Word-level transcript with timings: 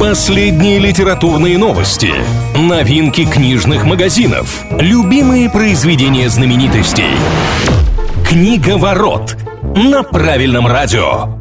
Последние 0.00 0.78
литературные 0.78 1.58
новости, 1.58 2.10
новинки 2.56 3.26
книжных 3.26 3.84
магазинов, 3.84 4.64
любимые 4.78 5.50
произведения 5.50 6.30
знаменитостей. 6.30 7.04
Книга 8.26 8.78
ворот 8.78 9.36
на 9.62 10.02
правильном 10.02 10.66
радио. 10.66 11.34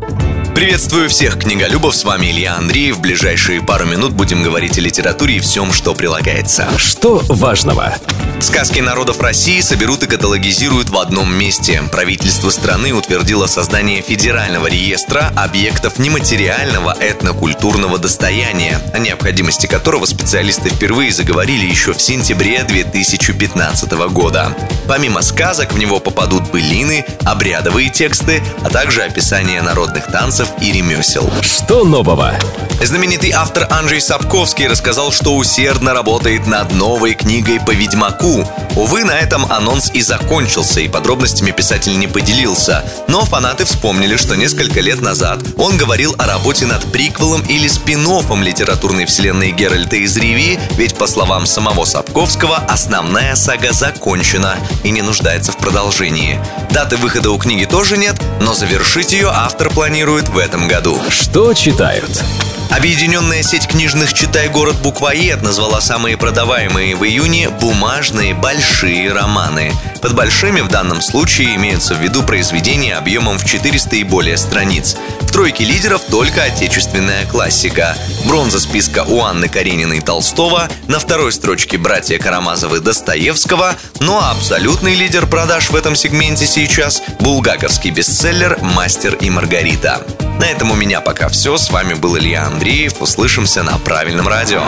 Приветствую 0.55 1.09
всех 1.09 1.37
книголюбов, 1.37 1.95
с 1.95 2.03
вами 2.03 2.27
Илья 2.27 2.55
Андреев. 2.57 2.97
В 2.97 3.01
ближайшие 3.01 3.61
пару 3.61 3.85
минут 3.85 4.13
будем 4.13 4.43
говорить 4.43 4.77
о 4.77 4.81
литературе 4.81 5.37
и 5.37 5.39
всем, 5.39 5.71
что 5.71 5.93
прилагается. 5.93 6.67
Что 6.77 7.21
важного? 7.29 7.95
Сказки 8.41 8.79
народов 8.79 9.19
России 9.19 9.59
соберут 9.59 10.03
и 10.03 10.07
каталогизируют 10.07 10.89
в 10.89 10.97
одном 10.97 11.33
месте. 11.33 11.83
Правительство 11.91 12.49
страны 12.49 12.93
утвердило 12.93 13.47
создание 13.47 14.01
федерального 14.01 14.67
реестра 14.67 15.33
объектов 15.35 15.99
нематериального 15.99 16.95
этнокультурного 16.99 17.97
достояния, 17.97 18.79
о 18.93 18.99
необходимости 18.99 19.67
которого 19.67 20.05
специалисты 20.05 20.69
впервые 20.69 21.11
заговорили 21.11 21.65
еще 21.65 21.91
в 21.91 22.01
сентябре 22.01 22.63
2015 22.63 23.91
года. 24.09 24.55
Помимо 24.87 25.21
сказок 25.21 25.73
в 25.73 25.77
него 25.77 25.99
попадут 25.99 26.49
былины, 26.49 27.05
обрядовые 27.25 27.89
тексты, 27.89 28.41
а 28.63 28.69
также 28.69 29.03
описание 29.03 29.61
народных 29.61 30.07
танцев 30.07 30.38
и 30.61 30.71
ремесел. 30.71 31.29
Что 31.41 31.83
нового? 31.83 32.37
Знаменитый 32.81 33.31
автор 33.31 33.67
Анджей 33.69 33.99
Сапковский 33.99 34.67
рассказал, 34.67 35.11
что 35.11 35.35
усердно 35.35 35.93
работает 35.93 36.47
над 36.47 36.73
новой 36.73 37.13
книгой 37.13 37.59
по 37.59 37.71
Ведьмаку. 37.71 38.47
Увы, 38.75 39.03
на 39.03 39.11
этом 39.11 39.45
анонс 39.51 39.91
и 39.93 40.01
закончился, 40.01 40.79
и 40.79 40.87
подробностями 40.87 41.51
писатель 41.51 41.99
не 41.99 42.07
поделился. 42.07 42.83
Но 43.07 43.25
фанаты 43.25 43.65
вспомнили, 43.65 44.15
что 44.15 44.35
несколько 44.35 44.79
лет 44.79 45.01
назад 45.01 45.39
он 45.57 45.77
говорил 45.77 46.15
о 46.17 46.25
работе 46.25 46.65
над 46.65 46.89
приквелом 46.91 47.41
или 47.41 47.67
спин 47.67 47.99
литературной 47.99 49.05
вселенной 49.05 49.51
Геральта 49.51 49.97
из 49.97 50.15
Риви, 50.15 50.57
ведь, 50.77 50.95
по 50.95 51.05
словам 51.05 51.45
самого 51.45 51.83
Сапковского, 51.83 52.57
основная 52.57 53.35
сага 53.35 53.73
закончена 53.73 54.55
и 54.83 54.91
не 54.91 55.01
нуждается 55.01 55.51
в 55.51 55.57
продолжении. 55.57 56.39
Даты 56.71 56.95
выхода 56.95 57.29
у 57.31 57.37
книги 57.37 57.65
тоже 57.65 57.97
нет, 57.97 58.15
но 58.41 58.53
завершить 58.53 59.11
ее 59.11 59.29
автор 59.31 59.69
планирует 59.69 60.29
в 60.29 60.37
этом 60.37 60.67
году. 60.67 60.99
Что 61.09 61.53
читают? 61.53 62.23
Объединенная 62.69 63.41
сеть 63.41 63.67
книжных 63.67 64.13
«Читай 64.13 64.47
город 64.47 64.75
буквоед» 64.83 65.41
назвала 65.41 65.81
самые 65.81 66.17
продаваемые 66.17 66.95
в 66.95 67.03
июне 67.03 67.49
бумажные 67.49 68.35
большие 68.35 69.11
романы. 69.11 69.73
Под 70.01 70.13
большими 70.13 70.61
в 70.61 70.67
данном 70.67 71.01
случае 71.01 71.55
имеются 71.55 71.95
в 71.95 71.99
виду 71.99 72.21
произведения 72.21 72.95
объемом 72.95 73.39
в 73.39 73.45
400 73.45 73.95
и 73.95 74.03
более 74.03 74.37
страниц. 74.37 74.95
В 75.21 75.31
тройке 75.31 75.65
лидеров 75.65 76.03
только 76.09 76.43
отечественная 76.43 77.25
классика. 77.25 77.97
Бронза 78.25 78.59
списка 78.59 79.03
у 79.03 79.21
Анны 79.23 79.49
Карениной 79.49 80.01
Толстого, 80.01 80.69
на 80.87 80.99
второй 80.99 81.31
строчке 81.31 81.77
братья 81.77 82.19
Карамазовы 82.19 82.81
Достоевского, 82.81 83.75
ну 83.99 84.17
а 84.19 84.31
абсолютный 84.31 84.93
лидер 84.93 85.25
продаж 85.25 85.71
в 85.71 85.75
этом 85.75 85.95
сегменте 85.95 86.45
сейчас– 86.45 87.01
булгаковский 87.19 87.89
бестселлер 87.89 88.59
«Мастер 88.61 89.15
и 89.15 89.29
Маргарита». 89.31 90.05
На 90.39 90.45
этом 90.45 90.71
у 90.71 90.75
меня 90.75 91.01
пока 91.01 91.27
все. 91.27 91.57
С 91.57 91.69
вами 91.69 91.93
был 91.95 92.17
Илья 92.17 92.45
Андреев. 92.45 93.01
Услышимся 93.01 93.61
на 93.61 93.77
правильном 93.77 94.27
радио. 94.27 94.63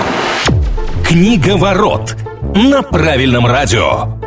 Книга 1.07 1.55
ворот 1.55 2.15
на 2.53 2.81
правильном 2.81 3.47
радио. 3.47 4.17